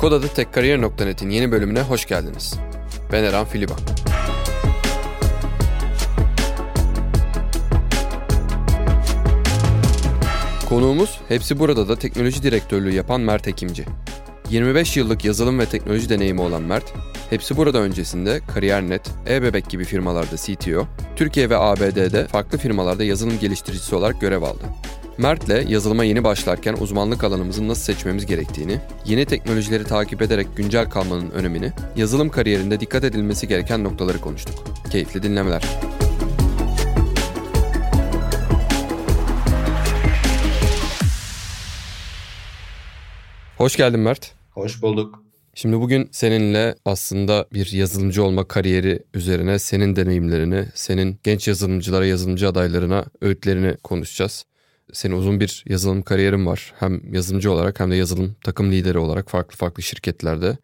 [0.00, 2.54] Kodada Tekkariyer.net'in yeni bölümüne hoş geldiniz.
[3.12, 3.72] Ben Eren Filiba.
[10.68, 13.84] Konuğumuz hepsi burada da teknoloji direktörlüğü yapan Mert Ekimci.
[14.50, 16.92] 25 yıllık yazılım ve teknoloji deneyimi olan Mert,
[17.30, 20.86] hepsi burada öncesinde Kariyer.net, e-bebek gibi firmalarda CTO,
[21.16, 24.64] Türkiye ve ABD'de farklı firmalarda yazılım geliştiricisi olarak görev aldı.
[25.20, 31.30] Mert'le yazılıma yeni başlarken uzmanlık alanımızı nasıl seçmemiz gerektiğini, yeni teknolojileri takip ederek güncel kalmanın
[31.30, 34.54] önemini, yazılım kariyerinde dikkat edilmesi gereken noktaları konuştuk.
[34.90, 35.62] Keyifli dinlemeler.
[43.56, 44.34] Hoş geldin Mert.
[44.50, 45.24] Hoş bulduk.
[45.54, 52.48] Şimdi bugün seninle aslında bir yazılımcı olma kariyeri üzerine senin deneyimlerini, senin genç yazılımcılara, yazılımcı
[52.48, 54.49] adaylarına öğütlerini konuşacağız.
[54.92, 56.72] Senin uzun bir yazılım kariyerin var.
[56.78, 60.58] Hem yazılımcı olarak hem de yazılım takım lideri olarak farklı farklı şirketlerde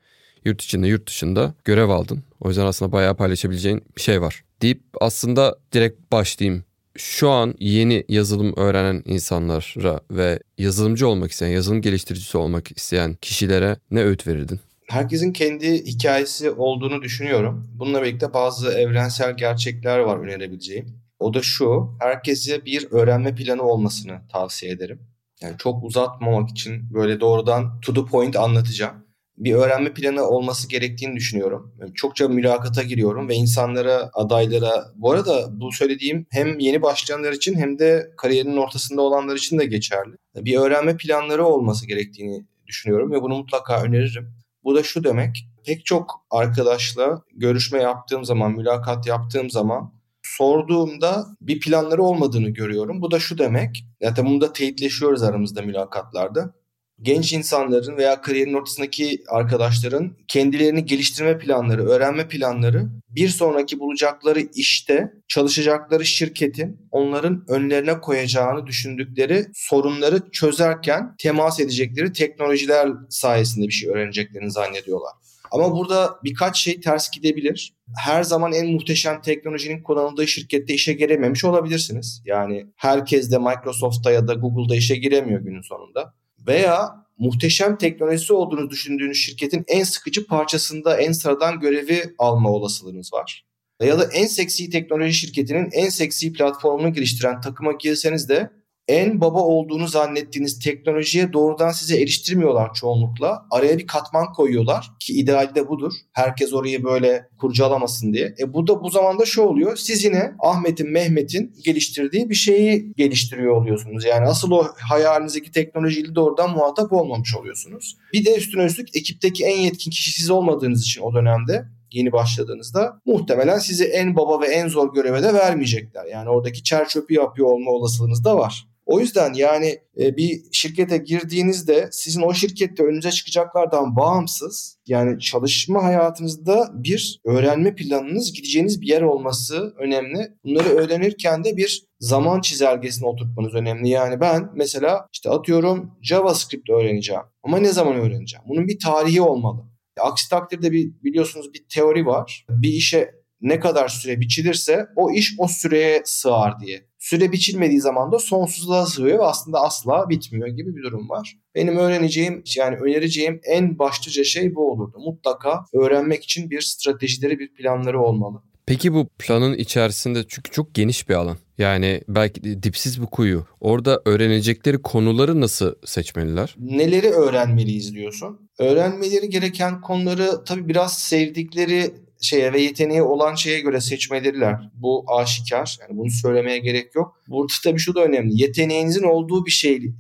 [0.44, 2.22] yurt içinde yurt dışında görev aldın.
[2.40, 4.44] O yüzden aslında bayağı paylaşabileceğin bir şey var.
[4.62, 6.64] Deyip aslında direkt başlayayım.
[6.96, 13.76] Şu an yeni yazılım öğrenen insanlara ve yazılımcı olmak isteyen, yazılım geliştiricisi olmak isteyen kişilere
[13.90, 14.60] ne öğüt verirdin?
[14.86, 17.68] Herkesin kendi hikayesi olduğunu düşünüyorum.
[17.74, 21.05] Bununla birlikte bazı evrensel gerçekler var önerebileceğim.
[21.18, 25.00] O da şu, herkese bir öğrenme planı olmasını tavsiye ederim.
[25.40, 29.06] Yani çok uzatmamak için böyle doğrudan to the point anlatacağım.
[29.36, 31.74] Bir öğrenme planı olması gerektiğini düşünüyorum.
[31.94, 37.78] Çokça mülakata giriyorum ve insanlara, adaylara, bu arada bu söylediğim hem yeni başlayanlar için hem
[37.78, 40.16] de kariyerinin ortasında olanlar için de geçerli.
[40.36, 44.34] Bir öğrenme planları olması gerektiğini düşünüyorum ve bunu mutlaka öneririm.
[44.64, 49.95] Bu da şu demek, pek çok arkadaşla görüşme yaptığım zaman, mülakat yaptığım zaman
[50.38, 53.02] sorduğumda bir planları olmadığını görüyorum.
[53.02, 56.54] Bu da şu demek, zaten bunu da teyitleşiyoruz aramızda mülakatlarda.
[57.02, 65.12] Genç insanların veya kariyerin ortasındaki arkadaşların kendilerini geliştirme planları, öğrenme planları bir sonraki bulacakları işte
[65.28, 74.50] çalışacakları şirketin onların önlerine koyacağını düşündükleri sorunları çözerken temas edecekleri teknolojiler sayesinde bir şey öğreneceklerini
[74.50, 75.12] zannediyorlar.
[75.50, 77.74] Ama burada birkaç şey ters gidebilir.
[78.04, 82.22] Her zaman en muhteşem teknolojinin kullanıldığı şirkette işe girememiş olabilirsiniz.
[82.24, 86.14] Yani herkes de Microsoft'ta ya da Google'da işe giremiyor günün sonunda.
[86.46, 93.46] Veya muhteşem teknolojisi olduğunu düşündüğünüz şirketin en sıkıcı parçasında en sıradan görevi alma olasılığınız var.
[93.82, 98.50] Ya da en seksi teknoloji şirketinin en seksi platformunu geliştiren takıma girseniz de
[98.88, 103.46] en baba olduğunu zannettiğiniz teknolojiye doğrudan size eriştirmiyorlar çoğunlukla.
[103.50, 105.92] Araya bir katman koyuyorlar ki idealde budur.
[106.12, 108.34] Herkes orayı böyle kurcalamasın diye.
[108.40, 109.76] E bu da bu zamanda şu oluyor.
[109.76, 114.04] Siz yine Ahmet'in, Mehmet'in geliştirdiği bir şeyi geliştiriyor oluyorsunuz.
[114.04, 117.96] Yani asıl o hayalinizdeki teknolojiyle doğrudan muhatap olmamış oluyorsunuz.
[118.12, 123.00] Bir de üstüne üstlük ekipteki en yetkin kişi siz olmadığınız için o dönemde yeni başladığınızda
[123.06, 126.04] muhtemelen sizi en baba ve en zor göreve de vermeyecekler.
[126.04, 128.66] Yani oradaki çer çöpü yapıyor olma olasılığınız da var.
[128.86, 135.84] O yüzden yani e, bir şirkete girdiğinizde sizin o şirkette önünüze çıkacaklardan bağımsız yani çalışma
[135.84, 140.32] hayatınızda bir öğrenme planınız gideceğiniz bir yer olması önemli.
[140.44, 143.88] Bunları öğrenirken de bir zaman çizelgesine oturtmanız önemli.
[143.88, 148.44] Yani ben mesela işte atıyorum JavaScript öğreneceğim ama ne zaman öğreneceğim?
[148.48, 149.64] Bunun bir tarihi olmalı.
[150.00, 152.46] Aksi takdirde bir biliyorsunuz bir teori var.
[152.48, 153.10] Bir işe
[153.40, 156.86] ne kadar süre biçilirse o iş o süreye sığar diye.
[157.06, 161.36] Süre biçilmediği zaman da sonsuzluğa sığıyor ve aslında asla bitmiyor gibi bir durum var.
[161.54, 164.98] Benim öğreneceğim yani önereceğim en başlıca şey bu olurdu.
[164.98, 168.42] Mutlaka öğrenmek için bir stratejileri bir planları olmalı.
[168.66, 171.36] Peki bu planın içerisinde çünkü çok geniş bir alan.
[171.58, 173.46] Yani belki dipsiz bir kuyu.
[173.60, 176.54] Orada öğrenecekleri konuları nasıl seçmeliler?
[176.58, 178.50] Neleri öğrenmeliyiz diyorsun?
[178.58, 184.70] Öğrenmeleri gereken konuları tabii biraz sevdikleri şeye ve yeteneği olan şeye göre seçmeleriler.
[184.74, 185.78] Bu aşikar.
[185.80, 187.20] Yani bunu söylemeye gerek yok.
[187.28, 188.42] Burada tabii şu da önemli.
[188.42, 189.94] Yeteneğinizin olduğu bir şeyi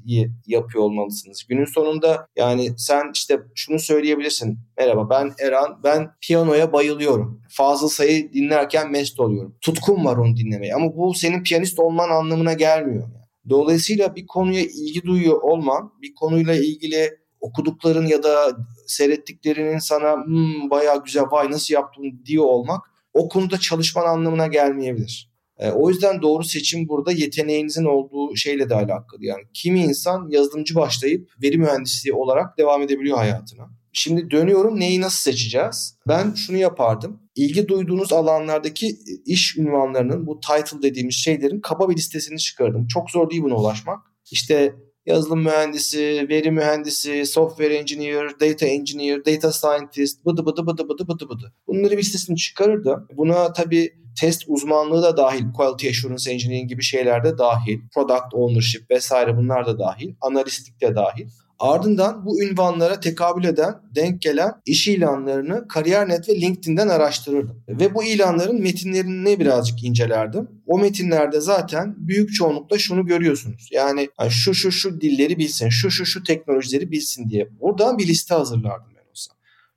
[0.46, 1.44] yapıyor olmalısınız.
[1.48, 4.58] Günün sonunda yani sen işte şunu söyleyebilirsin.
[4.78, 5.80] Merhaba ben Eran.
[5.84, 7.42] Ben piyanoya bayılıyorum.
[7.48, 9.56] Fazıl Say'ı dinlerken mest oluyorum.
[9.60, 10.74] Tutkum var onu dinlemeye.
[10.74, 13.08] Ama bu senin piyanist olman anlamına gelmiyor.
[13.48, 17.10] Dolayısıyla bir konuya ilgi duyuyor olman, bir konuyla ilgili
[17.46, 18.56] okudukların ya da
[18.86, 22.80] seyrettiklerinin sana hmm, bayağı güzel vay nasıl yaptın diyor olmak
[23.14, 25.30] o konuda çalışman anlamına gelmeyebilir.
[25.58, 29.24] E, o yüzden doğru seçim burada yeteneğinizin olduğu şeyle de alakalı.
[29.24, 33.68] Yani kimi insan yazılımcı başlayıp veri mühendisliği olarak devam edebiliyor hayatına.
[33.92, 35.98] Şimdi dönüyorum neyi nasıl seçeceğiz?
[36.08, 37.20] Ben şunu yapardım.
[37.34, 42.86] İlgi duyduğunuz alanlardaki iş ünvanlarının bu title dediğimiz şeylerin kaba bir listesini çıkardım.
[42.86, 43.98] Çok zor değil buna ulaşmak.
[44.30, 44.74] İşte
[45.06, 51.28] yazılım mühendisi, veri mühendisi, software engineer, data engineer, data scientist, bıdı bıdı bıdı bıdı bıdı
[51.28, 51.52] bıdı.
[51.66, 53.06] Bunları bir listesini çıkarırdı.
[53.16, 58.90] Buna tabii test uzmanlığı da dahil, quality assurance engineering gibi şeyler de dahil, product ownership
[58.90, 61.28] vesaire bunlar da dahil, analistlik de dahil.
[61.58, 67.62] Ardından bu ünvanlara tekabül eden, denk gelen iş ilanlarını Kariyer.net ve LinkedIn'den araştırırdım.
[67.68, 70.48] Ve bu ilanların metinlerini birazcık incelerdim.
[70.66, 73.68] O metinlerde zaten büyük çoğunlukla şunu görüyorsunuz.
[73.72, 77.48] Yani şu şu şu dilleri bilsin, şu şu şu teknolojileri bilsin diye.
[77.60, 78.96] Buradan bir liste hazırlardım.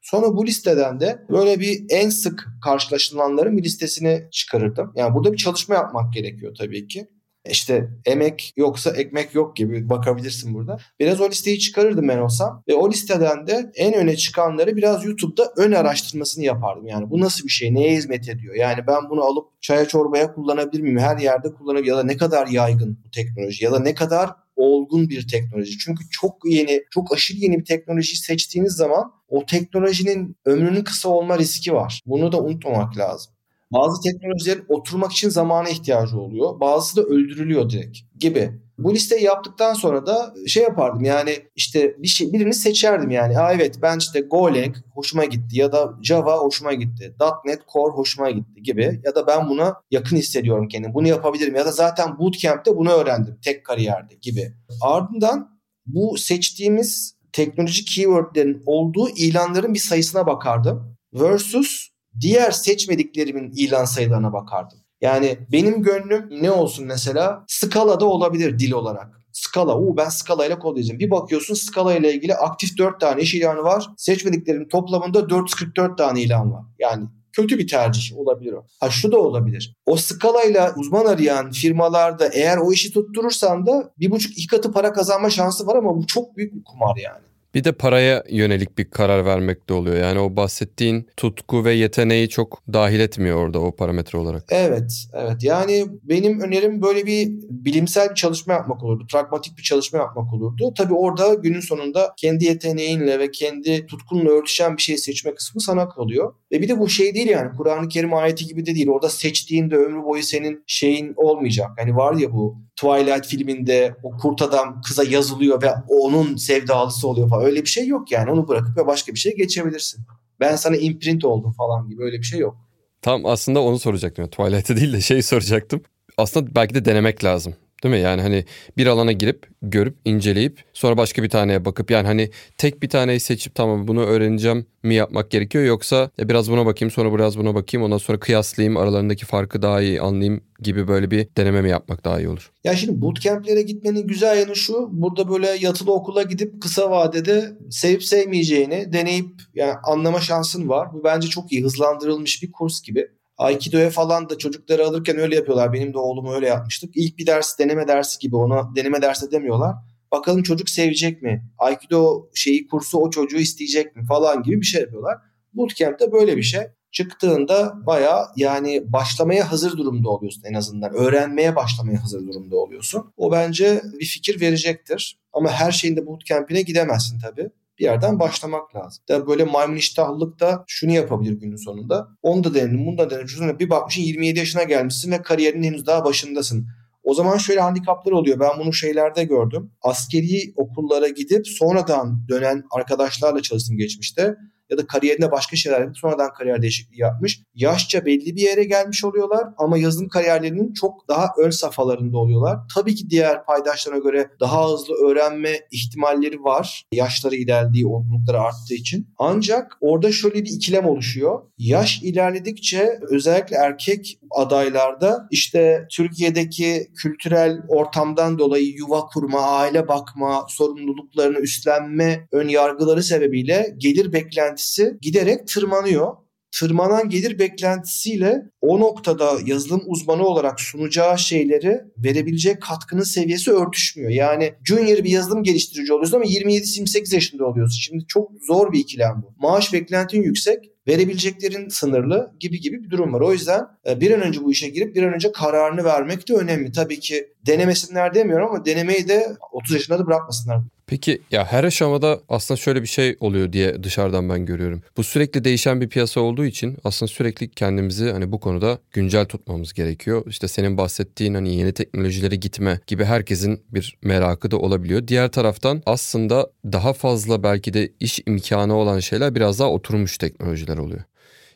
[0.02, 4.92] Sonra bu listeden de böyle bir en sık karşılaşılanların bir listesini çıkarırdım.
[4.96, 7.08] Yani burada bir çalışma yapmak gerekiyor tabii ki
[7.50, 10.78] işte emek yoksa ekmek yok gibi bakabilirsin burada.
[11.00, 15.54] Biraz o listeyi çıkarırdım ben olsam ve o listeden de en öne çıkanları biraz YouTube'da
[15.58, 16.88] ön araştırmasını yapardım.
[16.88, 18.56] Yani bu nasıl bir şey, neye hizmet ediyor?
[18.56, 20.98] Yani ben bunu alıp çaya çorbaya kullanabilir miyim?
[20.98, 25.10] Her yerde kullanabilir ya da ne kadar yaygın bu teknoloji ya da ne kadar olgun
[25.10, 25.78] bir teknoloji.
[25.78, 31.38] Çünkü çok yeni, çok aşırı yeni bir teknolojiyi seçtiğiniz zaman o teknolojinin ömrünün kısa olma
[31.38, 32.02] riski var.
[32.06, 33.34] Bunu da unutmamak lazım.
[33.72, 36.60] Bazı teknolojilerin oturmak için zamana ihtiyacı oluyor.
[36.60, 38.52] Bazısı da öldürülüyor direkt gibi.
[38.78, 43.36] Bu listeyi yaptıktan sonra da şey yapardım yani işte bir şey birini seçerdim yani.
[43.36, 47.16] Ha evet ben işte Golang hoşuma gitti ya da Java hoşuma gitti.
[47.46, 50.94] .NET Core hoşuma gitti gibi ya da ben buna yakın hissediyorum kendim.
[50.94, 54.54] Bunu yapabilirim ya da zaten bootcamp'te bunu öğrendim tek kariyerde gibi.
[54.82, 60.98] Ardından bu seçtiğimiz teknoloji keywordlerin olduğu ilanların bir sayısına bakardım.
[61.14, 61.89] Versus
[62.22, 64.78] diğer seçmediklerimin ilan sayılarına bakardım.
[65.02, 67.44] Yani benim gönlüm ne olsun mesela?
[67.48, 69.20] Scala'da olabilir dil olarak.
[69.32, 69.78] Scala.
[69.78, 71.00] Uu ben Scala ile kodlayacağım.
[71.00, 73.90] Bir bakıyorsun Scala ile ilgili aktif 4 tane iş ilanı var.
[73.98, 76.64] Seçmediklerim toplamında 444 tane ilan var.
[76.80, 78.66] Yani kötü bir tercih olabilir o.
[78.80, 79.76] Ha şu da olabilir.
[79.86, 84.72] O Scala ile uzman arayan firmalarda eğer o işi tutturursan da bir buçuk iki katı
[84.72, 87.29] para kazanma şansı var ama bu çok büyük bir kumar yani.
[87.56, 89.96] Bir de paraya yönelik bir karar vermek de oluyor.
[89.96, 94.44] Yani o bahsettiğin tutku ve yeteneği çok dahil etmiyor orada o parametre olarak.
[94.50, 95.44] Evet, evet.
[95.44, 99.06] Yani benim önerim böyle bir bilimsel bir çalışma yapmak olurdu.
[99.12, 100.74] Pragmatik bir çalışma yapmak olurdu.
[100.78, 105.90] Tabii orada günün sonunda kendi yeteneğinle ve kendi tutkunla örtüşen bir şey seçme kısmı sana
[105.90, 106.34] kalıyor.
[106.52, 108.88] Ve bir de bu şey değil yani Kur'an-ı Kerim ayeti gibi de değil.
[108.88, 111.70] Orada seçtiğinde ömrü boyu senin şeyin olmayacak.
[111.78, 117.30] Hani var ya bu Twilight filminde o kurt adam kıza yazılıyor ve onun sevdalısı oluyor
[117.30, 117.46] falan.
[117.46, 118.32] Öyle bir şey yok yani.
[118.32, 120.02] Onu bırakıp ve başka bir şey geçebilirsin.
[120.40, 122.58] Ben sana imprint oldum falan gibi öyle bir şey yok.
[123.02, 124.28] Tam aslında onu soracaktım.
[124.28, 125.82] Twilight'ı değil de şey soracaktım.
[126.18, 127.54] Aslında belki de denemek lazım.
[127.84, 128.02] Değil mi?
[128.02, 128.46] Yani hani
[128.78, 133.20] bir alana girip görüp inceleyip sonra başka bir taneye bakıp yani hani tek bir taneyi
[133.20, 137.56] seçip tamam bunu öğreneceğim mi yapmak gerekiyor yoksa ya biraz buna bakayım sonra biraz buna
[137.56, 142.06] bakayım ondan sonra kıyaslayayım aralarındaki farkı daha iyi anlayayım gibi böyle bir deneme mi yapmak
[142.06, 142.52] daha iyi olur?
[142.64, 144.90] Ya şimdi bootcamp'lere gitmenin güzel yanı şu.
[144.92, 150.94] Burada böyle yatılı okula gidip kısa vadede sevip sevmeyeceğini deneyip yani anlama şansın var.
[150.94, 153.08] Bu bence çok iyi hızlandırılmış bir kurs gibi.
[153.40, 155.74] Aikido'ya falan da çocukları alırken öyle yapıyorlar.
[155.74, 156.92] Benim de oğlum öyle yapmıştık.
[156.96, 159.76] İlk bir ders deneme dersi gibi ona deneme dersi demiyorlar.
[160.12, 161.44] Bakalım çocuk sevecek mi?
[161.58, 165.18] Aikido şeyi kursu o çocuğu isteyecek mi falan gibi bir şey yapıyorlar.
[165.54, 166.62] Bootcamp'te böyle bir şey.
[166.92, 170.94] Çıktığında baya yani başlamaya hazır durumda oluyorsun en azından.
[170.94, 173.14] Öğrenmeye başlamaya hazır durumda oluyorsun.
[173.18, 175.20] O bence bir fikir verecektir.
[175.34, 179.04] Ama her şeyin de bootcamp'ine gidemezsin tabii bir yerden başlamak lazım.
[179.10, 182.08] Da böyle maymun iştahlılık da şunu yapabilir günün sonunda.
[182.22, 183.28] Onu da denedim, bunu da denedim.
[183.28, 186.68] Sonra bir bakmışsın 27 yaşına gelmişsin ve kariyerin henüz daha başındasın.
[187.04, 188.40] O zaman şöyle handikaplar oluyor.
[188.40, 189.72] Ben bunu şeylerde gördüm.
[189.82, 194.36] Askeri okullara gidip sonradan dönen arkadaşlarla çalıştım geçmişte
[194.70, 197.42] ya da kariyerinde başka şeyler yapıp sonradan kariyer değişikliği yapmış.
[197.56, 202.58] Yaşça belli bir yere gelmiş oluyorlar ama yazılım kariyerlerinin çok daha ön safhalarında oluyorlar.
[202.76, 206.86] Tabii ki diğer paydaşlarına göre daha hızlı öğrenme ihtimalleri var.
[206.94, 209.08] Yaşları ilerlediği, olgunlukları arttığı için.
[209.18, 211.42] Ancak orada şöyle bir ikilem oluşuyor.
[211.58, 221.40] Yaş ilerledikçe özellikle erkek adaylarda işte Türkiye'deki kültürel ortamdan dolayı yuva kurma, aile bakma, sorumluluklarını
[221.40, 226.14] üstlenme ön yargıları sebebiyle gelir beklenti beklentisi giderek tırmanıyor.
[226.52, 234.10] Tırmanan gelir beklentisiyle o noktada yazılım uzmanı olarak sunacağı şeyleri verebilecek katkının seviyesi örtüşmüyor.
[234.10, 237.80] Yani junior bir yazılım geliştirici oluyorsun ama 27-28 yaşında oluyorsun.
[237.82, 239.48] Şimdi çok zor bir ikilem bu.
[239.48, 243.22] Maaş beklentin yüksek, verebileceklerin sınırlı gibi gibi bir durum var.
[243.22, 246.34] O yüzden e, bir an önce bu işe girip bir an önce kararını vermek de
[246.34, 246.72] önemli.
[246.72, 250.60] Tabii ki denemesinler demiyorum ama denemeyi de 30 yaşında da bırakmasınlar.
[250.88, 254.82] Peki ya her aşamada aslında şöyle bir şey oluyor diye dışarıdan ben görüyorum.
[254.98, 259.74] Bu sürekli değişen bir piyasa olduğu için aslında sürekli kendimizi hani bu konuda güncel tutmamız
[259.74, 260.24] gerekiyor.
[260.28, 265.08] İşte senin bahsettiğin hani yeni teknolojilere gitme gibi herkesin bir merakı da olabiliyor.
[265.08, 270.78] Diğer taraftan aslında daha fazla belki de iş imkanı olan şeyler biraz daha oturmuş teknolojiler
[270.78, 271.04] oluyor.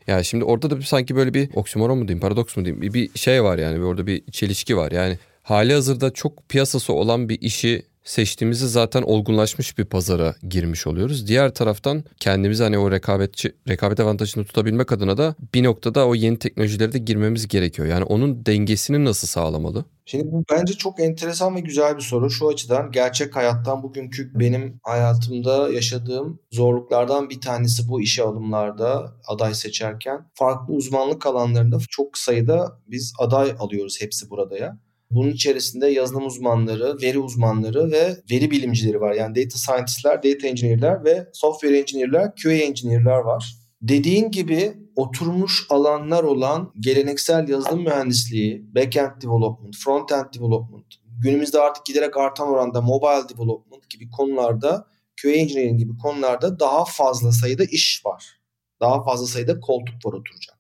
[0.08, 3.44] Yani şimdi orada da sanki böyle bir oksimoron mu diyeyim, paradoks mu diyeyim bir, şey
[3.44, 4.92] var yani orada bir çelişki var.
[4.92, 11.28] Yani hali hazırda çok piyasası olan bir işi seçtiğimizde zaten olgunlaşmış bir pazara girmiş oluyoruz.
[11.28, 16.40] Diğer taraftan kendimizi hani o rekabetçi rekabet avantajını tutabilmek adına da bir noktada o yeni
[16.40, 17.88] teknolojilere de girmemiz gerekiyor.
[17.88, 19.86] Yani onun dengesini nasıl sağlamalı?
[20.06, 22.30] Şimdi bu bence çok enteresan ve güzel bir soru.
[22.30, 29.54] Şu açıdan gerçek hayattan bugünkü benim hayatımda yaşadığım zorluklardan bir tanesi bu işe alımlarda aday
[29.54, 30.26] seçerken.
[30.34, 34.78] Farklı uzmanlık alanlarında çok sayıda biz aday alıyoruz hepsi burada ya.
[35.16, 39.14] Bunun içerisinde yazılım uzmanları, veri uzmanları ve veri bilimcileri var.
[39.14, 43.56] Yani data scientistler, data engineer'ler ve software engineer'ler, QA engineer'ler var.
[43.82, 50.86] Dediğin gibi oturmuş alanlar olan geleneksel yazılım mühendisliği, backend development, frontend development,
[51.24, 54.88] günümüzde artık giderek artan oranda mobile development gibi konularda,
[55.22, 58.40] QA engineering gibi konularda daha fazla sayıda iş var.
[58.82, 60.53] Daha fazla sayıda koltuk var oturacak.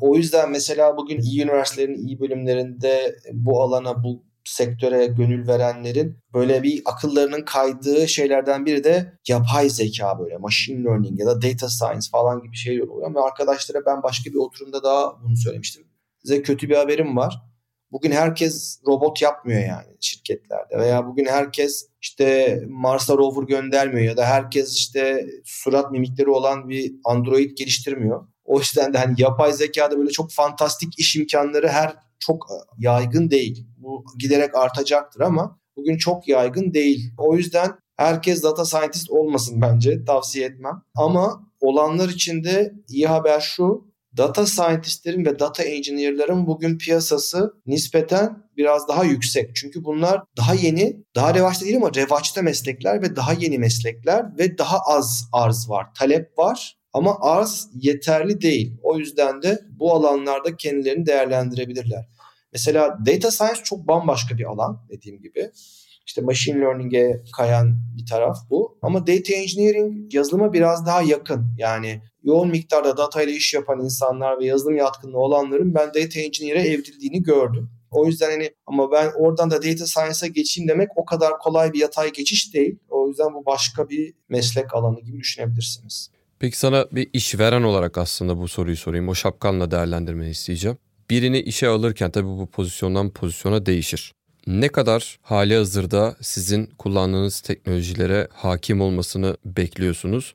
[0.00, 6.62] O yüzden mesela bugün iyi üniversitelerin iyi bölümlerinde bu alana bu sektöre gönül verenlerin böyle
[6.62, 12.06] bir akıllarının kaydığı şeylerden biri de yapay zeka böyle machine learning ya da data science
[12.12, 13.14] falan gibi şeyler oluyor.
[13.14, 15.86] Ve arkadaşlara ben başka bir oturumda daha bunu söylemiştim.
[16.22, 17.42] Size kötü bir haberim var.
[17.92, 24.26] Bugün herkes robot yapmıyor yani şirketlerde veya bugün herkes işte Mars'a rover göndermiyor ya da
[24.26, 28.26] herkes işte surat mimikleri olan bir Android geliştirmiyor.
[28.44, 33.30] O yüzden de hani yapay zekada böyle çok fantastik iş imkanları her çok e, yaygın
[33.30, 33.66] değil.
[33.76, 37.12] Bu giderek artacaktır ama bugün çok yaygın değil.
[37.18, 40.82] O yüzden herkes data scientist olmasın bence tavsiye etmem.
[40.94, 43.94] Ama olanlar için de iyi haber şu.
[44.16, 49.56] Data scientistlerin ve data engineer'ların bugün piyasası nispeten biraz daha yüksek.
[49.56, 54.58] Çünkü bunlar daha yeni, daha revaçta değil ama revaçta meslekler ve daha yeni meslekler ve
[54.58, 55.86] daha az arz var.
[55.98, 58.76] Talep var ama arz yeterli değil.
[58.82, 62.08] O yüzden de bu alanlarda kendilerini değerlendirebilirler.
[62.52, 65.50] Mesela data science çok bambaşka bir alan dediğim gibi.
[66.06, 68.78] İşte machine learning'e kayan bir taraf bu.
[68.82, 71.46] Ama data engineering yazılıma biraz daha yakın.
[71.58, 76.62] Yani yoğun miktarda data ile iş yapan insanlar ve yazılım yatkınlığı olanların ben data engineer'e
[76.62, 77.70] evrildiğini gördüm.
[77.90, 81.80] O yüzden hani ama ben oradan da data science'a geçeyim demek o kadar kolay bir
[81.80, 82.78] yatay geçiş değil.
[82.88, 86.10] O yüzden bu başka bir meslek alanı gibi düşünebilirsiniz.
[86.44, 89.08] Peki sana bir işveren olarak aslında bu soruyu sorayım.
[89.08, 90.78] O şapkanla değerlendirmeni isteyeceğim.
[91.10, 94.12] Birini işe alırken tabii bu pozisyondan pozisyona değişir.
[94.46, 100.34] Ne kadar hali hazırda sizin kullandığınız teknolojilere hakim olmasını bekliyorsunuz?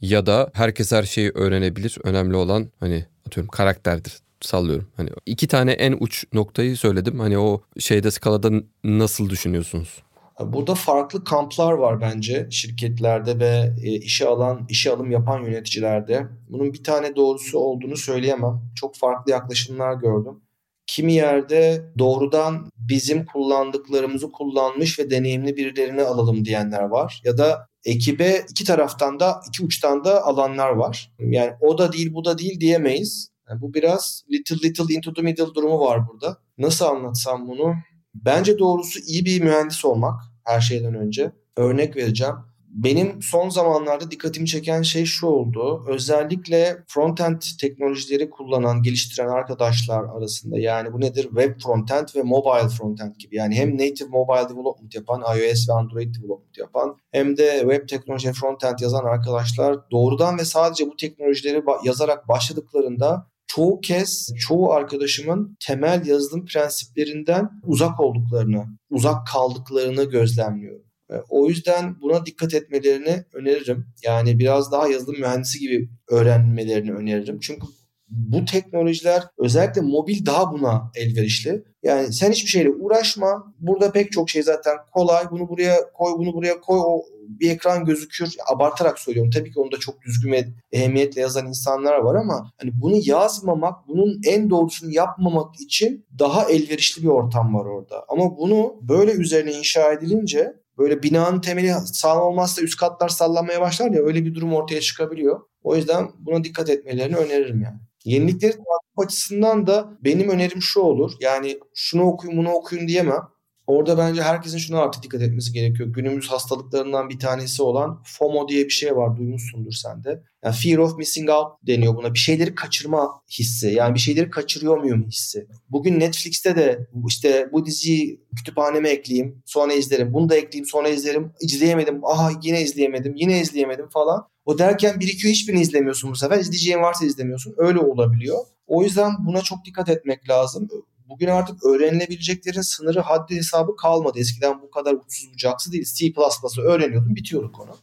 [0.00, 1.98] Ya da herkes her şeyi öğrenebilir.
[2.04, 4.88] Önemli olan hani atıyorum karakterdir sallıyorum.
[4.96, 7.20] Hani iki tane en uç noktayı söyledim.
[7.20, 8.50] Hani o şeyde skalada
[8.84, 10.02] nasıl düşünüyorsunuz?
[10.46, 16.26] Burada farklı kamplar var bence şirketlerde ve e, işe alan, işe alım yapan yöneticilerde.
[16.48, 18.60] Bunun bir tane doğrusu olduğunu söyleyemem.
[18.74, 20.40] Çok farklı yaklaşımlar gördüm.
[20.86, 27.20] Kimi yerde doğrudan bizim kullandıklarımızı kullanmış ve deneyimli birilerini alalım diyenler var.
[27.24, 31.12] Ya da ekibe iki taraftan da iki uçtan da alanlar var.
[31.18, 33.30] Yani o da değil bu da değil diyemeyiz.
[33.48, 36.36] Yani bu biraz little little into the middle durumu var burada.
[36.58, 37.74] Nasıl anlatsam bunu?
[38.14, 41.32] Bence doğrusu iyi bir mühendis olmak her şeyden önce.
[41.56, 42.34] Örnek vereceğim.
[42.70, 45.84] Benim son zamanlarda dikkatimi çeken şey şu oldu.
[45.88, 51.22] Özellikle frontend teknolojileri kullanan, geliştiren arkadaşlar arasında yani bu nedir?
[51.22, 53.36] Web frontend ve mobile frontend gibi.
[53.36, 58.32] Yani hem native mobile development yapan, iOS ve Android development yapan hem de web teknoloji
[58.32, 66.06] frontend yazan arkadaşlar doğrudan ve sadece bu teknolojileri yazarak başladıklarında çoğu kez çoğu arkadaşımın temel
[66.06, 70.84] yazılım prensiplerinden uzak olduklarını, uzak kaldıklarını gözlemliyorum.
[71.10, 73.86] E, o yüzden buna dikkat etmelerini öneririm.
[74.04, 77.38] Yani biraz daha yazılım mühendisi gibi öğrenmelerini öneririm.
[77.40, 77.66] Çünkü
[78.10, 81.64] bu teknolojiler özellikle mobil daha buna elverişli.
[81.82, 83.54] Yani sen hiçbir şeyle uğraşma.
[83.58, 85.24] Burada pek çok şey zaten kolay.
[85.30, 86.80] Bunu buraya koy, bunu buraya koy.
[86.84, 88.34] O bir ekran gözükür.
[88.52, 89.30] Abartarak söylüyorum.
[89.30, 93.88] Tabii ki onu da çok düzgün ve ehemmiyetle yazan insanlar var ama hani bunu yazmamak,
[93.88, 98.04] bunun en doğrusunu yapmamak için daha elverişli bir ortam var orada.
[98.08, 103.90] Ama bunu böyle üzerine inşa edilince böyle binanın temeli sağlam olmazsa üst katlar sallanmaya başlar
[103.90, 105.40] ya öyle bir durum ortaya çıkabiliyor.
[105.62, 107.78] O yüzden buna dikkat etmelerini öneririm yani.
[108.04, 111.12] Yenilikleri takip açısından da benim önerim şu olur.
[111.20, 113.22] Yani şunu okuyun bunu okuyun diyemem.
[113.70, 115.88] Orada bence herkesin şuna artık dikkat etmesi gerekiyor.
[115.88, 119.16] Günümüz hastalıklarından bir tanesi olan FOMO diye bir şey var.
[119.16, 120.22] Duymuşsundur sen de.
[120.44, 122.14] Yani fear of missing out deniyor buna.
[122.14, 123.68] Bir şeyleri kaçırma hissi.
[123.68, 125.46] Yani bir şeyleri kaçırıyor muyum hissi.
[125.68, 129.42] Bugün Netflix'te de işte bu diziyi kütüphaneme ekleyeyim.
[129.46, 130.12] Sonra izlerim.
[130.14, 130.66] Bunu da ekleyeyim.
[130.66, 131.32] Sonra izlerim.
[131.40, 132.04] İzleyemedim.
[132.04, 133.14] Aha yine izleyemedim.
[133.16, 134.29] Yine izleyemedim falan.
[134.44, 136.38] O derken birikiyor hiçbirini izlemiyorsun bu sefer.
[136.38, 137.54] İzleyeceğin varsa izlemiyorsun.
[137.56, 138.38] Öyle olabiliyor.
[138.66, 140.68] O yüzden buna çok dikkat etmek lazım.
[141.08, 144.18] Bugün artık öğrenilebileceklerin sınırı haddi hesabı kalmadı.
[144.18, 145.84] Eskiden bu kadar uçsuz bucaksı değil.
[145.94, 147.76] C++'ı öğreniyordun bitiyordu konu.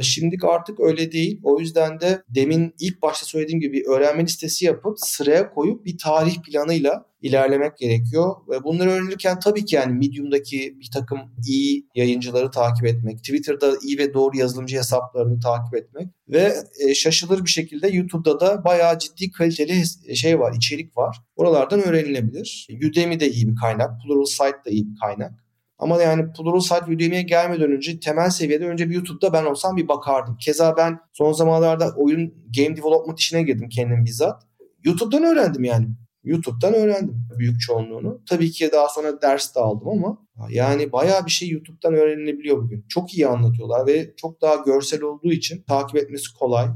[0.00, 1.40] Şimdilik artık öyle değil.
[1.42, 5.98] O yüzden de demin ilk başta söylediğim gibi bir öğrenme listesi yapıp sıraya koyup bir
[5.98, 8.34] tarih planıyla ilerlemek gerekiyor.
[8.48, 13.98] Ve bunları öğrenirken tabii ki yani Medium'daki bir takım iyi yayıncıları takip etmek, Twitter'da iyi
[13.98, 19.30] ve doğru yazılımcı hesaplarını takip etmek ve e, şaşılır bir şekilde YouTube'da da bayağı ciddi
[19.30, 19.82] kaliteli
[20.16, 21.16] şey var, içerik var.
[21.36, 22.68] Oralardan öğrenilebilir.
[22.90, 25.32] Udemy de iyi bir kaynak, Pluralsight da iyi bir kaynak.
[25.78, 30.36] Ama yani Pluralsight Udemy'ye gelmeden önce temel seviyede önce bir YouTube'da ben olsam bir bakardım.
[30.36, 34.42] Keza ben son zamanlarda oyun game development işine girdim kendim bizzat.
[34.84, 35.86] YouTube'dan öğrendim yani.
[36.24, 38.20] YouTube'dan öğrendim büyük çoğunluğunu.
[38.28, 40.18] Tabii ki daha sonra ders de aldım ama
[40.50, 42.84] yani bayağı bir şey YouTube'dan öğrenilebiliyor bugün.
[42.88, 46.66] Çok iyi anlatıyorlar ve çok daha görsel olduğu için takip etmesi kolay.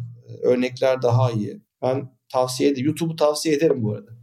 [0.43, 1.61] Örnekler daha iyi.
[1.83, 2.87] Ben tavsiye ederim.
[2.87, 4.16] YouTube'u tavsiye ederim bu arada.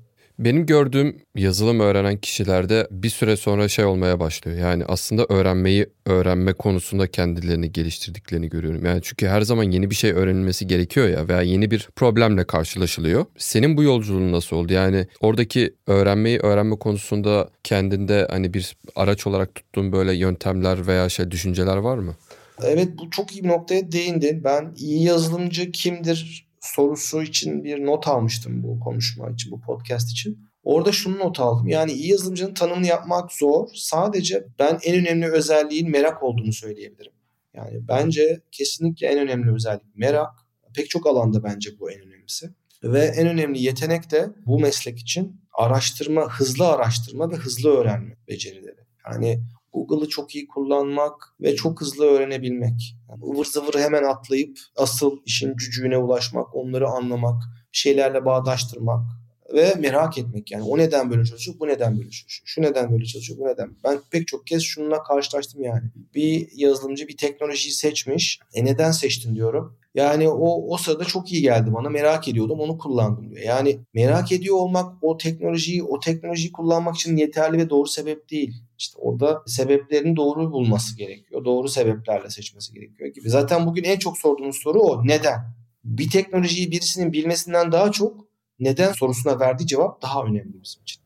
[0.44, 4.58] Benim gördüğüm yazılım öğrenen kişilerde bir süre sonra şey olmaya başlıyor.
[4.58, 8.86] Yani aslında öğrenmeyi öğrenme konusunda kendilerini geliştirdiklerini görüyorum.
[8.86, 13.26] Yani çünkü her zaman yeni bir şey öğrenilmesi gerekiyor ya veya yeni bir problemle karşılaşılıyor.
[13.38, 14.74] Senin bu yolculuğun nasıl oldu?
[14.74, 21.32] Yani oradaki öğrenmeyi öğrenme konusunda kendinde hani bir araç olarak tuttuğun böyle yöntemler veya şey
[21.32, 22.16] düşünceler var mı?
[22.64, 24.44] Evet bu çok iyi bir noktaya değindin.
[24.44, 30.40] Ben iyi yazılımcı kimdir sorusu için bir not almıştım bu konuşma için, bu podcast için.
[30.64, 31.68] Orada şunu not aldım.
[31.68, 33.68] Yani iyi yazılımcının tanımını yapmak zor.
[33.74, 37.12] Sadece ben en önemli özelliğin merak olduğunu söyleyebilirim.
[37.54, 40.32] Yani bence kesinlikle en önemli özellik merak.
[40.76, 42.50] Pek çok alanda bence bu en önemlisi.
[42.84, 48.80] Ve en önemli yetenek de bu meslek için araştırma, hızlı araştırma ve hızlı öğrenme becerileri.
[49.12, 49.44] Yani
[49.74, 52.96] Google'ı çok iyi kullanmak ve çok hızlı öğrenebilmek.
[53.10, 59.02] Yani ıvır zıvır hemen atlayıp asıl işin cücüğüne ulaşmak, onları anlamak, şeylerle bağdaştırmak
[59.54, 63.06] ve merak etmek yani o neden böyle çalışıyor, bu neden böyle çalışıyor, şu neden böyle
[63.06, 63.70] çalışıyor, bu neden.
[63.84, 65.84] Ben pek çok kez şununla karşılaştım yani.
[66.16, 68.40] Bir yazılımcı bir teknolojiyi seçmiş.
[68.54, 69.78] E neden seçtin diyorum.
[69.96, 71.90] Yani o o sırada çok iyi geldi bana.
[71.90, 73.42] Merak ediyordum, onu kullandım diyor.
[73.42, 78.54] Yani merak ediyor olmak o teknolojiyi, o teknolojiyi kullanmak için yeterli ve doğru sebep değil.
[78.84, 81.46] İşte orada sebeplerini doğru bulması gerekiyor.
[81.46, 83.30] Doğru sebeplerle seçmesi gerekiyor gibi.
[83.30, 85.08] Zaten bugün en çok sorduğumuz soru o.
[85.08, 85.40] Neden?
[85.84, 88.28] Bir teknolojiyi birisinin bilmesinden daha çok
[88.60, 91.02] neden sorusuna verdiği cevap daha önemli bizim için.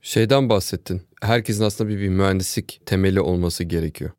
[0.00, 1.02] Şeyden bahsettin.
[1.20, 4.10] Herkesin aslında bir, bir mühendislik temeli olması gerekiyor.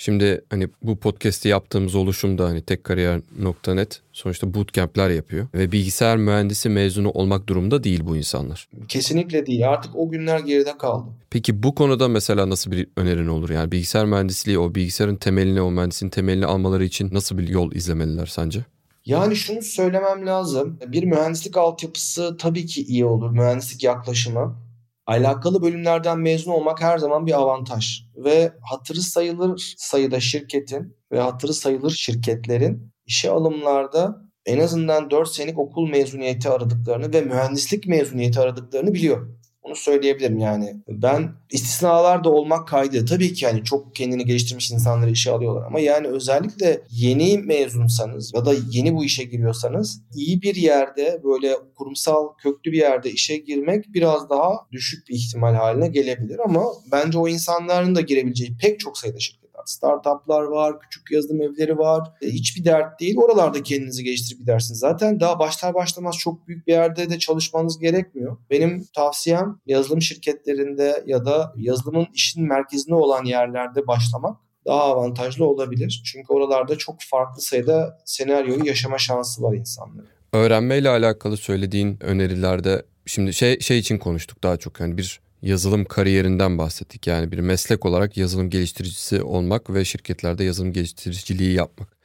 [0.00, 7.10] Şimdi hani bu podcast'i yaptığımız oluşumda hani tekkariyer.net sonuçta bootcamp'ler yapıyor ve bilgisayar mühendisi mezunu
[7.10, 8.68] olmak durumunda değil bu insanlar.
[8.88, 9.68] Kesinlikle değil.
[9.68, 11.08] Artık o günler geride kaldı.
[11.30, 13.50] Peki bu konuda mesela nasıl bir önerin olur?
[13.50, 18.26] Yani bilgisayar mühendisliği o bilgisayarın temelini, o mühendisin temelini almaları için nasıl bir yol izlemeliler
[18.26, 18.64] sence?
[19.06, 20.78] Yani şunu söylemem lazım.
[20.86, 23.30] Bir mühendislik altyapısı tabii ki iyi olur.
[23.30, 24.67] Mühendislik yaklaşımı
[25.08, 28.02] alakalı bölümlerden mezun olmak her zaman bir avantaj.
[28.16, 34.16] Ve hatırı sayılır sayıda şirketin ve hatırı sayılır şirketlerin işe alımlarda
[34.46, 39.37] en azından 4 senelik okul mezuniyeti aradıklarını ve mühendislik mezuniyeti aradıklarını biliyor.
[39.68, 40.76] Onu söyleyebilirim yani.
[40.88, 43.04] Ben istisnalar da olmak kaydı.
[43.04, 48.46] Tabii ki yani çok kendini geliştirmiş insanları işe alıyorlar ama yani özellikle yeni mezunsanız ya
[48.46, 53.84] da yeni bu işe giriyorsanız iyi bir yerde böyle kurumsal köklü bir yerde işe girmek
[53.94, 58.98] biraz daha düşük bir ihtimal haline gelebilir ama bence o insanların da girebileceği pek çok
[58.98, 62.08] sayıda şirket startuplar var, küçük yazılım evleri var.
[62.22, 63.16] E, hiçbir dert değil.
[63.16, 64.80] Oralarda kendinizi geliştirip gidersiniz.
[64.80, 68.36] Zaten daha başlar başlamaz çok büyük bir yerde de çalışmanız gerekmiyor.
[68.50, 76.02] Benim tavsiyem yazılım şirketlerinde ya da yazılımın işin merkezinde olan yerlerde başlamak daha avantajlı olabilir.
[76.04, 80.08] Çünkü oralarda çok farklı sayıda senaryoyu yaşama şansı var insanların.
[80.32, 86.58] Öğrenmeyle alakalı söylediğin önerilerde şimdi şey şey için konuştuk daha çok yani bir yazılım kariyerinden
[86.58, 87.06] bahsettik.
[87.06, 91.98] Yani bir meslek olarak yazılım geliştiricisi olmak ve şirketlerde yazılım geliştiriciliği yapmak.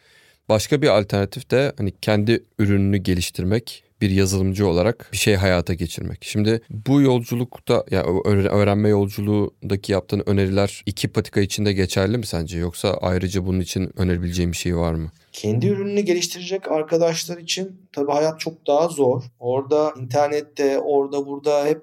[0.50, 6.24] Başka bir alternatif de hani kendi ürününü geliştirmek, bir yazılımcı olarak bir şey hayata geçirmek.
[6.24, 12.58] Şimdi bu yolculukta ya yani öğrenme yolculuğundaki yaptığın öneriler iki patika içinde geçerli mi sence
[12.58, 15.12] yoksa ayrıca bunun için önerebileceğim bir şey var mı?
[15.32, 19.24] Kendi ürününü geliştirecek arkadaşlar için tabii hayat çok daha zor.
[19.39, 21.82] Orada internette, orada burada hep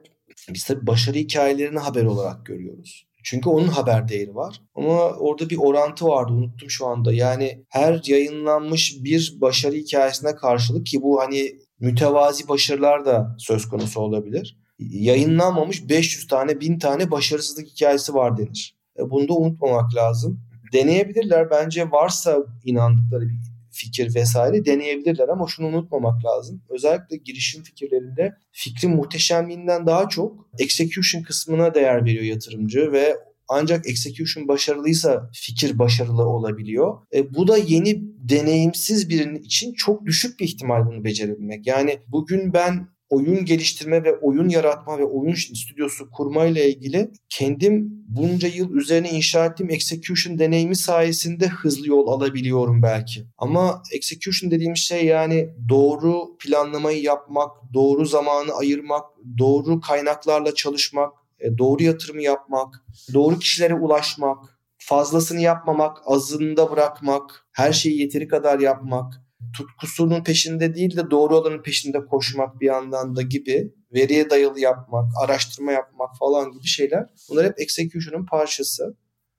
[0.48, 3.06] biz tabii başarı hikayelerini haber olarak görüyoruz.
[3.24, 4.60] Çünkü onun haber değeri var.
[4.74, 7.12] Ama orada bir orantı vardı unuttum şu anda.
[7.12, 14.00] Yani her yayınlanmış bir başarı hikayesine karşılık ki bu hani mütevazi başarılar da söz konusu
[14.00, 14.58] olabilir.
[14.78, 18.76] Yayınlanmamış 500 tane 1000 tane başarısızlık hikayesi var denir.
[18.98, 20.40] E, bunu da unutmamak lazım.
[20.72, 26.62] Deneyebilirler bence varsa inandıkları bir fikir vesaire deneyebilirler ama şunu unutmamak lazım.
[26.68, 33.16] Özellikle girişim fikirlerinde fikrin muhteşemliğinden daha çok execution kısmına değer veriyor yatırımcı ve
[33.50, 36.98] ancak execution başarılıysa fikir başarılı olabiliyor.
[37.14, 41.66] E, bu da yeni deneyimsiz birinin için çok düşük bir ihtimal bunu becerebilmek.
[41.66, 48.04] Yani bugün ben oyun geliştirme ve oyun yaratma ve oyun stüdyosu kurma ile ilgili kendim
[48.08, 53.26] bunca yıl üzerine inşa ettiğim execution deneyimi sayesinde hızlı yol alabiliyorum belki.
[53.38, 59.04] Ama execution dediğim şey yani doğru planlamayı yapmak, doğru zamanı ayırmak,
[59.38, 67.72] doğru kaynaklarla çalışmak, e, doğru yatırımı yapmak, doğru kişilere ulaşmak, fazlasını yapmamak, azında bırakmak, her
[67.72, 69.14] şeyi yeteri kadar yapmak,
[69.56, 75.12] tutkusunun peşinde değil de doğru olanın peşinde koşmak bir yandan da gibi veriye dayalı yapmak,
[75.24, 77.06] araştırma yapmak falan gibi şeyler.
[77.30, 78.96] Bunlar hep execution'ın parçası.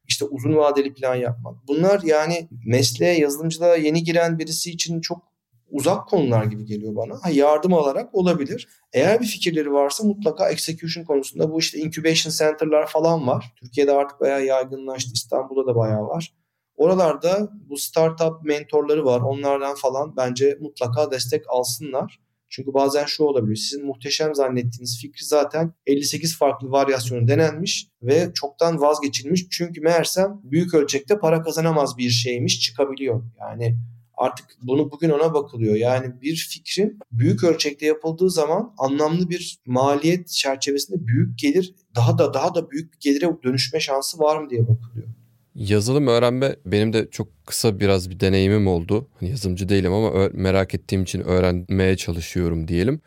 [0.07, 1.55] İşte uzun vadeli plan yapmak.
[1.67, 5.31] Bunlar yani mesleğe, yazılımcılığa yeni giren birisi için çok
[5.71, 7.13] uzak konular gibi geliyor bana.
[7.23, 8.67] Ha, yardım alarak olabilir.
[8.93, 13.53] Eğer bir fikirleri varsa mutlaka execution konusunda bu işte incubation center'lar falan var.
[13.59, 15.11] Türkiye'de artık bayağı yaygınlaştı.
[15.13, 16.33] İstanbul'da da bayağı var.
[16.81, 19.21] Oralarda bu startup mentorları var.
[19.21, 22.19] Onlardan falan bence mutlaka destek alsınlar.
[22.49, 23.55] Çünkü bazen şu olabiliyor.
[23.55, 29.45] Sizin muhteşem zannettiğiniz fikri zaten 58 farklı varyasyonu denenmiş ve çoktan vazgeçilmiş.
[29.51, 33.23] Çünkü meğersem büyük ölçekte para kazanamaz bir şeymiş çıkabiliyor.
[33.39, 33.77] Yani
[34.17, 35.75] artık bunu bugün ona bakılıyor.
[35.75, 42.33] Yani bir fikrin büyük ölçekte yapıldığı zaman anlamlı bir maliyet çerçevesinde büyük gelir daha da
[42.33, 45.07] daha da büyük bir gelire dönüşme şansı var mı diye bakılıyor.
[45.55, 49.07] Yazılım öğrenme benim de çok kısa biraz bir deneyimim oldu.
[49.19, 53.01] Hani yazılımcı değilim ama merak ettiğim için öğrenmeye çalışıyorum diyelim.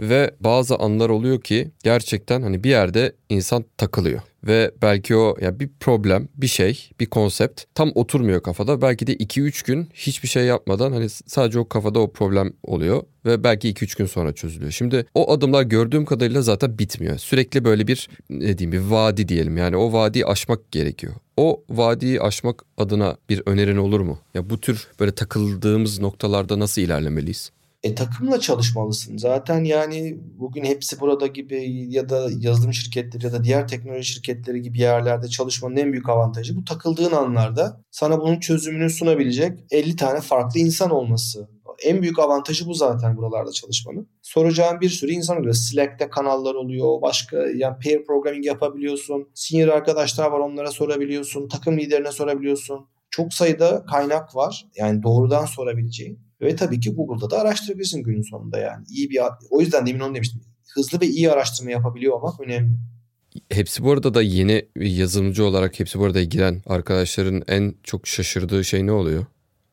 [0.00, 4.20] Ve bazı anlar oluyor ki gerçekten hani bir yerde insan takılıyor.
[4.46, 8.82] Ve belki o ya bir problem, bir şey, bir konsept tam oturmuyor kafada.
[8.82, 13.44] Belki de 2-3 gün hiçbir şey yapmadan hani sadece o kafada o problem oluyor ve
[13.44, 14.72] belki 2-3 gün sonra çözülüyor.
[14.72, 17.18] Şimdi o adımlar gördüğüm kadarıyla zaten bitmiyor.
[17.18, 19.56] Sürekli böyle bir ne diyeyim bir vadi diyelim.
[19.56, 21.14] Yani o vadiyi aşmak gerekiyor.
[21.36, 24.18] O vadiyi aşmak adına bir önerin olur mu?
[24.34, 27.50] Ya bu tür böyle takıldığımız noktalarda nasıl ilerlemeliyiz?
[27.82, 29.16] E takımla çalışmalısın.
[29.16, 34.62] Zaten yani bugün hepsi burada gibi ya da yazılım şirketleri ya da diğer teknoloji şirketleri
[34.62, 40.20] gibi yerlerde çalışmanın en büyük avantajı bu takıldığın anlarda sana bunun çözümünü sunabilecek 50 tane
[40.20, 41.48] farklı insan olması.
[41.84, 44.08] En büyük avantajı bu zaten buralarda çalışmanın.
[44.22, 45.54] Soracağın bir sürü insan oluyor.
[45.54, 47.02] Slack'te kanallar oluyor.
[47.02, 49.28] Başka yani pair programming yapabiliyorsun.
[49.34, 51.48] Senior arkadaşlar var onlara sorabiliyorsun.
[51.48, 52.86] Takım liderine sorabiliyorsun.
[53.10, 54.66] Çok sayıda kaynak var.
[54.76, 56.29] Yani doğrudan sorabileceğin.
[56.40, 58.84] Ve tabii ki Google'da da araştırabilirsin günün sonunda yani.
[58.88, 60.40] İyi bir o yüzden demin onu demiştim.
[60.74, 62.76] Hızlı ve iyi araştırma yapabiliyor olmak önemli.
[63.50, 68.64] Hepsi bu arada da yeni yazılımcı olarak hepsi bu arada giren arkadaşların en çok şaşırdığı
[68.64, 69.26] şey ne oluyor?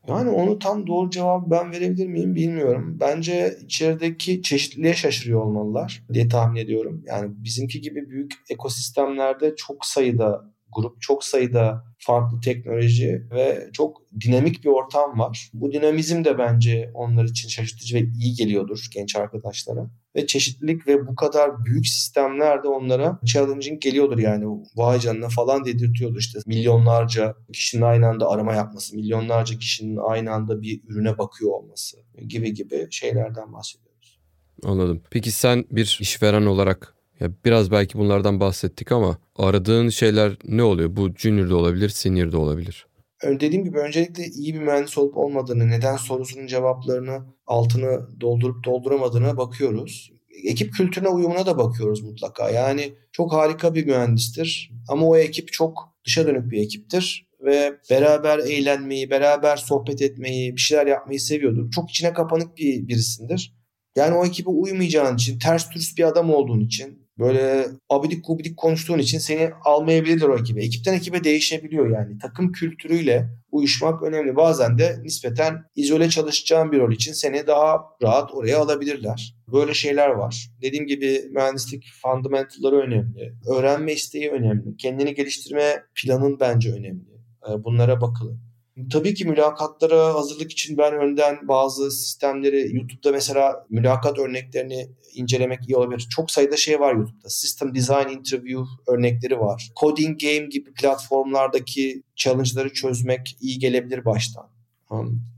[0.08, 2.96] Yani onu tam doğru cevabı ben verebilir miyim bilmiyorum.
[3.00, 7.02] Bence içerideki çeşitliliğe şaşırıyor olmalılar diye tahmin ediyorum.
[7.06, 14.64] Yani bizimki gibi büyük ekosistemlerde çok sayıda grup, çok sayıda farklı teknoloji ve çok dinamik
[14.64, 15.50] bir ortam var.
[15.54, 19.90] Bu dinamizm de bence onlar için şaşırtıcı ve iyi geliyordur genç arkadaşlara.
[20.16, 24.44] Ve çeşitlilik ve bu kadar büyük sistemler de onlara challenging geliyordur yani.
[24.76, 26.38] Vay canına falan dedirtiyordur işte.
[26.46, 31.96] Milyonlarca kişinin aynı anda arama yapması, milyonlarca kişinin aynı anda bir ürüne bakıyor olması
[32.28, 34.20] gibi gibi şeylerden bahsediyoruz.
[34.64, 35.02] Anladım.
[35.10, 40.96] Peki sen bir işveren olarak ya biraz belki bunlardan bahsettik ama aradığın şeyler ne oluyor?
[40.96, 42.86] Bu junior olabilir, senior olabilir.
[43.22, 50.12] Dediğim gibi öncelikle iyi bir mühendis olup olmadığını, neden sorusunun cevaplarını altını doldurup dolduramadığına bakıyoruz.
[50.44, 52.50] Ekip kültürüne uyumuna da bakıyoruz mutlaka.
[52.50, 58.38] Yani çok harika bir mühendistir ama o ekip çok dışa dönük bir ekiptir ve beraber
[58.38, 61.70] eğlenmeyi, beraber sohbet etmeyi, bir şeyler yapmayı seviyordur.
[61.70, 63.58] Çok içine kapanık bir birisindir.
[63.96, 68.98] Yani o ekibe uymayacağın için, ters türs bir adam olduğun için, böyle abidik gubidik konuştuğun
[68.98, 70.64] için seni almayabilirler o ekibe.
[70.64, 72.18] Ekipten ekibe değişebiliyor yani.
[72.18, 74.36] Takım kültürüyle uyuşmak önemli.
[74.36, 79.34] Bazen de nispeten izole çalışacağın bir rol için seni daha rahat oraya alabilirler.
[79.52, 80.50] Böyle şeyler var.
[80.62, 83.32] Dediğim gibi mühendislik fundamentalları önemli.
[83.50, 84.76] Öğrenme isteği önemli.
[84.76, 87.18] Kendini geliştirme planın bence önemli.
[87.48, 88.47] Ee, bunlara bakılın.
[88.92, 95.76] Tabii ki mülakatlara hazırlık için ben önden bazı sistemleri YouTube'da mesela mülakat örneklerini incelemek iyi
[95.76, 96.06] olabilir.
[96.10, 97.28] Çok sayıda şey var YouTube'da.
[97.28, 99.70] System Design Interview örnekleri var.
[99.80, 104.46] Coding Game gibi platformlardaki challenge'ları çözmek iyi gelebilir baştan.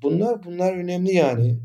[0.03, 1.59] Bunlar bunlar önemli yani.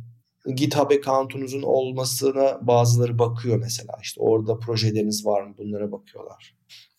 [0.56, 3.98] GitHub account'unuzun olmasına bazıları bakıyor mesela.
[4.02, 6.56] İşte orada projeleriniz var mı bunlara bakıyorlar.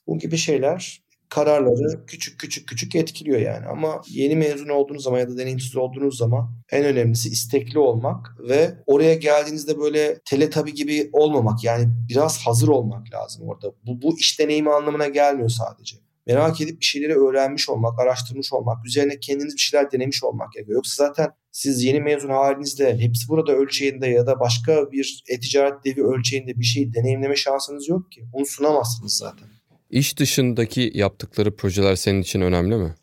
[0.06, 3.66] Bu gibi şeyler kararları küçük küçük küçük etkiliyor yani.
[3.66, 8.74] Ama yeni mezun olduğunuz zaman ya da deneyimsiz olduğunuz zaman en önemlisi istekli olmak ve
[8.86, 11.64] oraya geldiğinizde böyle teletabi gibi olmamak.
[11.64, 13.72] Yani biraz hazır olmak lazım orada.
[13.86, 18.86] Bu, bu iş deneyimi anlamına gelmiyor sadece merak edip bir şeyleri öğrenmiş olmak, araştırmış olmak,
[18.86, 20.76] üzerine kendiniz bir şeyler denemiş olmak gerekiyor.
[20.76, 26.02] Yoksa zaten siz yeni mezun halinizde hepsi burada ölçeğinde ya da başka bir e-ticaret devi
[26.02, 28.24] ölçeğinde bir şey deneyimleme şansınız yok ki.
[28.32, 29.48] Onu sunamazsınız zaten.
[29.90, 32.94] İş dışındaki yaptıkları projeler senin için önemli mi?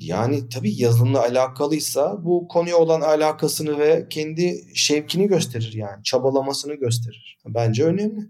[0.00, 6.02] Yani tabii yazılımla alakalıysa bu konuya olan alakasını ve kendi şevkini gösterir yani.
[6.04, 7.38] Çabalamasını gösterir.
[7.46, 8.20] Bence önemli.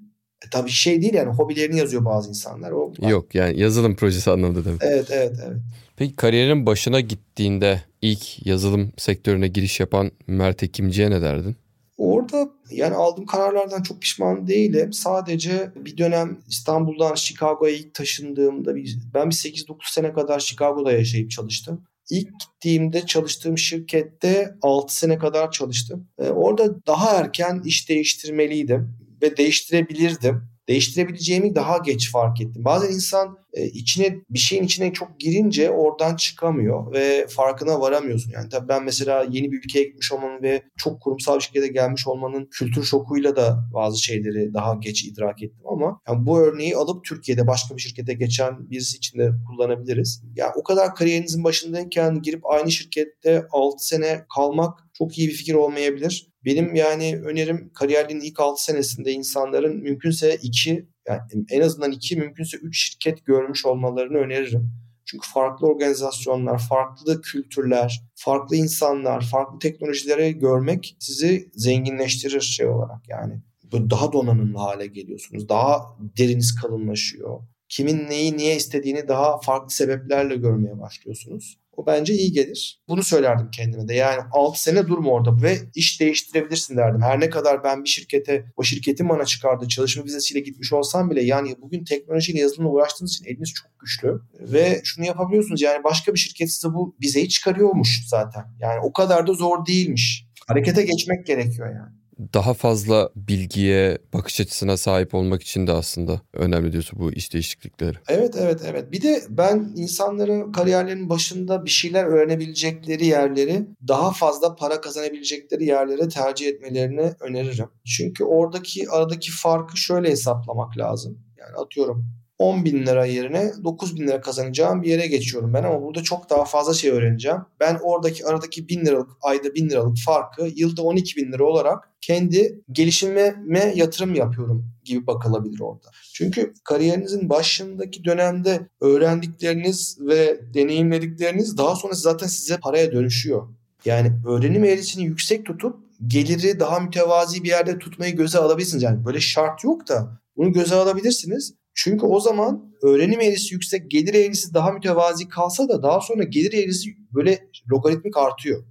[0.46, 2.70] E, tabii şey değil yani hobilerini yazıyor bazı insanlar.
[2.70, 4.80] O, Yok yani yazılım projesi anlamında demek.
[4.82, 5.58] Evet evet evet.
[5.96, 11.56] Peki kariyerin başına gittiğinde ilk yazılım sektörüne giriş yapan Mert Ekimci'ye ne derdin?
[11.96, 14.92] Orada yani aldığım kararlardan çok pişman değilim.
[14.92, 18.74] Sadece bir dönem İstanbul'dan Chicago'ya ilk taşındığımda
[19.14, 21.84] ben bir 8-9 sene kadar Chicago'da yaşayıp çalıştım.
[22.10, 26.08] İlk gittiğimde çalıştığım şirkette 6 sene kadar çalıştım.
[26.18, 32.64] Ee, orada daha erken iş değiştirmeliydim ve değiştirebilirdim değiştirebileceğimi daha geç fark ettim.
[32.64, 38.30] Bazen insan e, içine bir şeyin içine çok girince oradan çıkamıyor ve farkına varamıyorsun.
[38.30, 42.06] Yani tabii ben mesela yeni bir ülkeye gitmiş olmanın ve çok kurumsal bir şirkete gelmiş
[42.06, 47.04] olmanın kültür şokuyla da bazı şeyleri daha geç idrak ettim ama yani bu örneği alıp
[47.04, 50.22] Türkiye'de başka bir şirkete geçen birisi için de kullanabiliriz.
[50.36, 55.54] Yani o kadar kariyerinizin başındayken girip aynı şirkette 6 sene kalmak çok iyi bir fikir
[55.54, 56.33] olmayabilir.
[56.44, 62.56] Benim yani önerim kariyerinin ilk 6 senesinde insanların mümkünse 2 yani en azından 2 mümkünse
[62.56, 64.72] 3 şirket görmüş olmalarını öneririm.
[65.06, 73.42] Çünkü farklı organizasyonlar, farklı kültürler, farklı insanlar, farklı teknolojileri görmek sizi zenginleştirir şey olarak yani.
[73.90, 75.48] Daha donanımlı hale geliyorsunuz.
[75.48, 77.40] Daha deriniz kalınlaşıyor.
[77.68, 81.58] Kimin neyi niye istediğini daha farklı sebeplerle görmeye başlıyorsunuz.
[81.76, 82.82] O bence iyi gelir.
[82.88, 83.94] Bunu söylerdim kendime de.
[83.94, 87.02] Yani 6 sene durma orada ve iş değiştirebilirsin derdim.
[87.02, 91.22] Her ne kadar ben bir şirkete, o şirketin bana çıkardığı çalışma vizesiyle gitmiş olsam bile
[91.22, 94.20] yani bugün teknolojiyle yazılımla uğraştığınız için eliniz çok güçlü.
[94.40, 98.44] Ve şunu yapabiliyorsunuz yani başka bir şirket size bu vizeyi çıkarıyormuş zaten.
[98.60, 100.26] Yani o kadar da zor değilmiş.
[100.48, 102.03] Harekete geçmek gerekiyor yani
[102.34, 107.98] daha fazla bilgiye, bakış açısına sahip olmak için de aslında önemli diyorsun bu iş değişiklikleri.
[108.08, 108.92] Evet, evet, evet.
[108.92, 116.08] Bir de ben insanların kariyerlerinin başında bir şeyler öğrenebilecekleri yerleri daha fazla para kazanabilecekleri yerlere
[116.08, 117.68] tercih etmelerini öneririm.
[117.86, 121.18] Çünkü oradaki aradaki farkı şöyle hesaplamak lazım.
[121.38, 125.82] Yani atıyorum 10 bin lira yerine 9 bin lira kazanacağım bir yere geçiyorum ben ama
[125.82, 127.38] burada çok daha fazla şey öğreneceğim.
[127.60, 132.60] Ben oradaki aradaki 1000 liralık ayda 1000 liralık farkı yılda 12 bin lira olarak kendi
[132.72, 135.90] gelişimime yatırım yapıyorum gibi bakılabilir orada.
[136.14, 143.48] Çünkü kariyerinizin başındaki dönemde öğrendikleriniz ve deneyimledikleriniz daha sonra zaten size paraya dönüşüyor.
[143.84, 148.82] Yani öğrenim eğrisini yüksek tutup geliri daha mütevazi bir yerde tutmayı göze alabilirsiniz.
[148.82, 151.54] Yani böyle şart yok da bunu göze alabilirsiniz.
[151.74, 156.52] Çünkü o zaman öğrenim eğrisi yüksek, gelir eğrisi daha mütevazi kalsa da daha sonra gelir
[156.52, 158.64] eğrisi böyle logaritmik artıyor.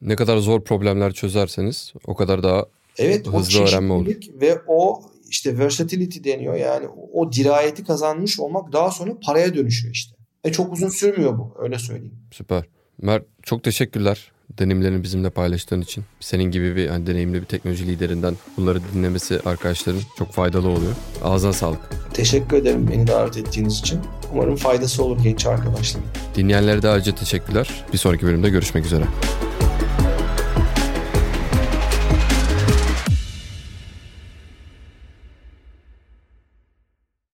[0.00, 2.66] Ne kadar zor problemler çözerseniz o kadar daha
[2.98, 4.14] evet, hızlı o öğrenme olur.
[4.40, 10.16] Ve o işte versatility deniyor yani o dirayeti kazanmış olmak daha sonra paraya dönüşüyor işte.
[10.44, 12.18] E çok uzun sürmüyor bu öyle söyleyeyim.
[12.32, 12.64] Süper.
[13.02, 16.04] Mert çok teşekkürler deneyimlerini bizimle paylaştığın için.
[16.20, 20.92] Senin gibi bir hani deneyimli bir teknoloji liderinden bunları dinlemesi arkadaşların çok faydalı oluyor.
[21.24, 21.80] Ağzına sağlık.
[22.14, 24.00] Teşekkür ederim beni davet ettiğiniz için.
[24.32, 26.06] Umarım faydası olur genç arkadaşlarım.
[26.36, 27.84] Dinleyenlere de ayrıca teşekkürler.
[27.92, 29.04] Bir sonraki bölümde görüşmek üzere.